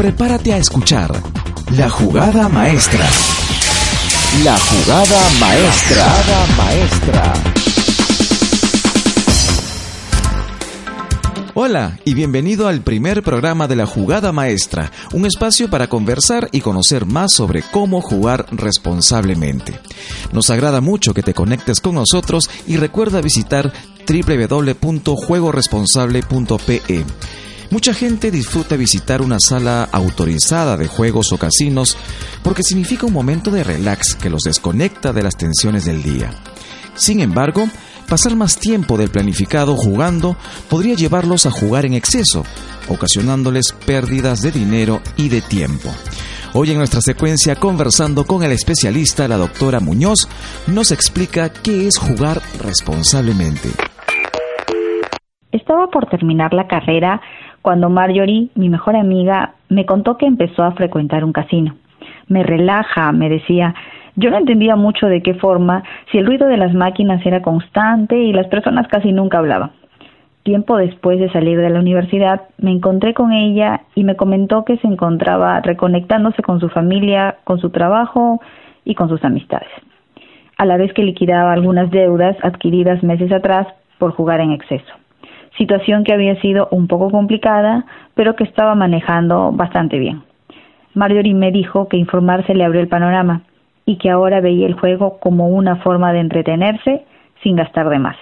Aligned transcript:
prepárate 0.00 0.54
a 0.54 0.56
escuchar 0.56 1.12
La 1.76 1.90
Jugada 1.90 2.48
Maestra. 2.48 3.06
La 4.42 4.58
Jugada 4.58 5.20
Maestra. 5.38 6.06
Maestra. 6.56 7.34
Hola 11.52 11.98
y 12.06 12.14
bienvenido 12.14 12.66
al 12.66 12.80
primer 12.80 13.22
programa 13.22 13.68
de 13.68 13.76
la 13.76 13.84
Jugada 13.84 14.32
Maestra, 14.32 14.90
un 15.12 15.26
espacio 15.26 15.68
para 15.68 15.88
conversar 15.88 16.48
y 16.50 16.62
conocer 16.62 17.04
más 17.04 17.34
sobre 17.34 17.60
cómo 17.60 18.00
jugar 18.00 18.46
responsablemente. 18.52 19.78
Nos 20.32 20.48
agrada 20.48 20.80
mucho 20.80 21.12
que 21.12 21.22
te 21.22 21.34
conectes 21.34 21.80
con 21.80 21.96
nosotros 21.96 22.48
y 22.66 22.78
recuerda 22.78 23.20
visitar 23.20 23.70
www.juegoresponsable.pe. 24.08 27.04
Mucha 27.70 27.94
gente 27.94 28.32
disfruta 28.32 28.74
visitar 28.74 29.22
una 29.22 29.38
sala 29.38 29.88
autorizada 29.92 30.76
de 30.76 30.88
juegos 30.88 31.32
o 31.32 31.38
casinos 31.38 31.96
porque 32.42 32.64
significa 32.64 33.06
un 33.06 33.12
momento 33.12 33.52
de 33.52 33.62
relax 33.62 34.16
que 34.16 34.28
los 34.28 34.42
desconecta 34.42 35.12
de 35.12 35.22
las 35.22 35.36
tensiones 35.36 35.84
del 35.84 36.02
día. 36.02 36.30
Sin 36.94 37.20
embargo, 37.20 37.68
pasar 38.08 38.34
más 38.34 38.58
tiempo 38.58 38.98
del 38.98 39.10
planificado 39.10 39.76
jugando 39.76 40.36
podría 40.68 40.96
llevarlos 40.96 41.46
a 41.46 41.52
jugar 41.52 41.86
en 41.86 41.94
exceso, 41.94 42.44
ocasionándoles 42.88 43.72
pérdidas 43.86 44.42
de 44.42 44.50
dinero 44.50 45.00
y 45.16 45.28
de 45.28 45.40
tiempo. 45.40 45.90
Hoy 46.54 46.72
en 46.72 46.78
nuestra 46.78 47.00
secuencia 47.00 47.54
conversando 47.54 48.24
con 48.24 48.42
el 48.42 48.50
especialista, 48.50 49.28
la 49.28 49.36
doctora 49.36 49.78
Muñoz, 49.78 50.28
nos 50.66 50.90
explica 50.90 51.52
qué 51.52 51.86
es 51.86 51.98
jugar 51.98 52.42
responsablemente. 52.60 53.68
Estaba 55.52 55.86
por 55.86 56.06
terminar 56.06 56.52
la 56.52 56.66
carrera 56.66 57.20
cuando 57.62 57.90
Marjorie, 57.90 58.48
mi 58.54 58.68
mejor 58.68 58.96
amiga, 58.96 59.52
me 59.68 59.84
contó 59.84 60.16
que 60.16 60.26
empezó 60.26 60.62
a 60.62 60.72
frecuentar 60.72 61.24
un 61.24 61.32
casino. 61.32 61.76
Me 62.26 62.42
relaja, 62.42 63.12
me 63.12 63.28
decía. 63.28 63.74
Yo 64.16 64.30
no 64.30 64.38
entendía 64.38 64.76
mucho 64.76 65.06
de 65.06 65.22
qué 65.22 65.34
forma, 65.34 65.84
si 66.10 66.18
el 66.18 66.26
ruido 66.26 66.48
de 66.48 66.56
las 66.56 66.74
máquinas 66.74 67.24
era 67.24 67.42
constante 67.42 68.18
y 68.18 68.32
las 68.32 68.46
personas 68.48 68.88
casi 68.88 69.12
nunca 69.12 69.38
hablaban. 69.38 69.70
Tiempo 70.42 70.76
después 70.76 71.20
de 71.20 71.30
salir 71.30 71.58
de 71.58 71.70
la 71.70 71.80
universidad, 71.80 72.42
me 72.58 72.70
encontré 72.72 73.14
con 73.14 73.32
ella 73.32 73.82
y 73.94 74.04
me 74.04 74.16
comentó 74.16 74.64
que 74.64 74.78
se 74.78 74.86
encontraba 74.86 75.60
reconectándose 75.60 76.42
con 76.42 76.60
su 76.60 76.70
familia, 76.70 77.36
con 77.44 77.60
su 77.60 77.70
trabajo 77.70 78.40
y 78.84 78.94
con 78.94 79.08
sus 79.08 79.22
amistades, 79.22 79.68
a 80.56 80.64
la 80.64 80.78
vez 80.78 80.92
que 80.94 81.02
liquidaba 81.02 81.52
algunas 81.52 81.90
deudas 81.90 82.36
adquiridas 82.42 83.02
meses 83.02 83.30
atrás 83.30 83.66
por 83.98 84.12
jugar 84.12 84.40
en 84.40 84.52
exceso 84.52 84.99
situación 85.60 86.04
que 86.04 86.14
había 86.14 86.40
sido 86.40 86.68
un 86.70 86.86
poco 86.88 87.10
complicada, 87.10 87.84
pero 88.14 88.34
que 88.34 88.44
estaba 88.44 88.74
manejando 88.74 89.52
bastante 89.52 89.98
bien. 89.98 90.22
Marjorie 90.94 91.34
me 91.34 91.52
dijo 91.52 91.86
que 91.86 91.98
informarse 91.98 92.54
le 92.54 92.64
abrió 92.64 92.80
el 92.80 92.88
panorama 92.88 93.42
y 93.84 93.96
que 93.96 94.08
ahora 94.08 94.40
veía 94.40 94.66
el 94.66 94.72
juego 94.72 95.18
como 95.20 95.48
una 95.48 95.76
forma 95.76 96.14
de 96.14 96.20
entretenerse 96.20 97.04
sin 97.42 97.56
gastar 97.56 97.90
de 97.90 97.98
más. 97.98 98.16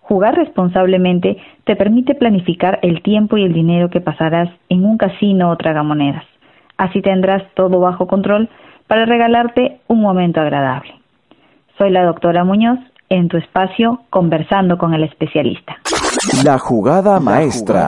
Jugar 0.00 0.34
responsablemente 0.34 1.38
te 1.64 1.76
permite 1.76 2.14
planificar 2.14 2.78
el 2.82 3.00
tiempo 3.00 3.38
y 3.38 3.44
el 3.44 3.54
dinero 3.54 3.88
que 3.88 4.02
pasarás 4.02 4.50
en 4.68 4.84
un 4.84 4.98
casino 4.98 5.48
o 5.48 5.56
tragamonedas. 5.56 6.24
Así 6.76 7.00
tendrás 7.00 7.42
todo 7.54 7.80
bajo 7.80 8.06
control 8.06 8.50
para 8.86 9.06
regalarte 9.06 9.78
un 9.88 10.02
momento 10.02 10.42
agradable. 10.42 10.92
Soy 11.78 11.88
la 11.88 12.04
doctora 12.04 12.44
Muñoz 12.44 12.80
en 13.12 13.28
tu 13.28 13.36
espacio 13.36 14.00
conversando 14.08 14.78
con 14.78 14.94
el 14.94 15.04
especialista. 15.04 15.76
La 16.44 16.58
jugada 16.58 17.20
maestra. 17.20 17.86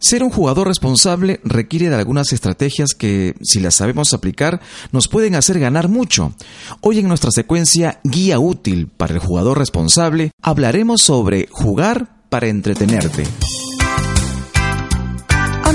Ser 0.00 0.24
un 0.24 0.30
jugador 0.30 0.66
responsable 0.66 1.40
requiere 1.44 1.88
de 1.88 1.94
algunas 1.94 2.32
estrategias 2.32 2.94
que, 2.98 3.34
si 3.42 3.60
las 3.60 3.76
sabemos 3.76 4.12
aplicar, 4.14 4.60
nos 4.90 5.06
pueden 5.06 5.36
hacer 5.36 5.60
ganar 5.60 5.88
mucho. 5.88 6.32
Hoy 6.80 6.98
en 6.98 7.08
nuestra 7.08 7.30
secuencia 7.30 8.00
Guía 8.02 8.40
útil 8.40 8.88
para 8.88 9.14
el 9.14 9.20
jugador 9.20 9.58
responsable, 9.58 10.32
hablaremos 10.42 11.00
sobre 11.02 11.46
jugar 11.50 12.08
para 12.28 12.48
entretenerte. 12.48 13.22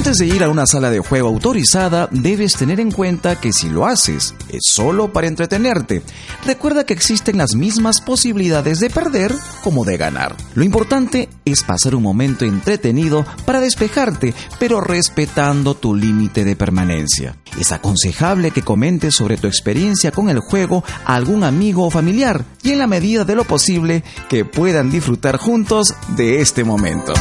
Antes 0.03 0.17
de 0.17 0.25
ir 0.25 0.43
a 0.43 0.49
una 0.49 0.65
sala 0.65 0.91
de 0.91 0.99
juego 0.99 1.29
autorizada, 1.29 2.09
debes 2.11 2.57
tener 2.57 2.81
en 2.81 2.91
cuenta 2.91 3.39
que 3.39 3.53
si 3.53 3.69
lo 3.69 3.85
haces, 3.85 4.35
es 4.49 4.63
solo 4.65 5.13
para 5.13 5.27
entretenerte. 5.27 6.01
Recuerda 6.45 6.85
que 6.85 6.91
existen 6.91 7.37
las 7.37 7.55
mismas 7.55 8.01
posibilidades 8.01 8.81
de 8.81 8.89
perder 8.89 9.33
como 9.63 9.85
de 9.85 9.95
ganar. 9.95 10.35
Lo 10.55 10.65
importante 10.65 11.29
es 11.45 11.63
pasar 11.63 11.95
un 11.95 12.03
momento 12.03 12.43
entretenido 12.43 13.25
para 13.45 13.61
despejarte, 13.61 14.33
pero 14.59 14.81
respetando 14.81 15.73
tu 15.73 15.95
límite 15.95 16.43
de 16.43 16.57
permanencia. 16.57 17.37
Es 17.57 17.71
aconsejable 17.71 18.51
que 18.51 18.61
comentes 18.61 19.15
sobre 19.15 19.37
tu 19.37 19.47
experiencia 19.47 20.11
con 20.11 20.29
el 20.29 20.39
juego 20.39 20.83
a 21.05 21.15
algún 21.15 21.45
amigo 21.45 21.85
o 21.85 21.89
familiar 21.89 22.43
y 22.61 22.71
en 22.71 22.79
la 22.79 22.87
medida 22.87 23.23
de 23.23 23.35
lo 23.35 23.45
posible 23.45 24.03
que 24.27 24.43
puedan 24.43 24.91
disfrutar 24.91 25.37
juntos 25.37 25.95
de 26.17 26.41
este 26.41 26.65
momento. 26.65 27.13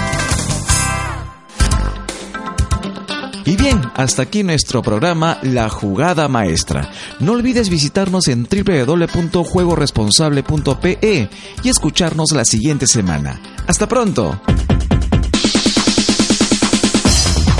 Y 3.44 3.56
bien, 3.56 3.82
hasta 3.94 4.22
aquí 4.22 4.44
nuestro 4.44 4.82
programa 4.82 5.38
La 5.42 5.68
Jugada 5.68 6.28
Maestra. 6.28 6.88
No 7.18 7.32
olvides 7.32 7.68
visitarnos 7.68 8.28
en 8.28 8.46
www.juegoresponsable.pe 8.48 11.28
y 11.62 11.68
escucharnos 11.68 12.30
la 12.32 12.44
siguiente 12.44 12.86
semana. 12.86 13.40
Hasta 13.66 13.88
pronto. 13.88 14.40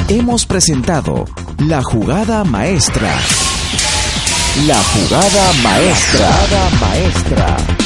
Hemos 0.09 0.47
presentado 0.47 1.25
La 1.59 1.83
Jugada 1.83 2.45
Maestra. 2.45 3.19
La 4.67 4.77
Jugada 4.77 5.53
Maestra. 5.63 6.21
La 6.21 6.37
jugada 6.37 6.71
maestra. 6.79 7.82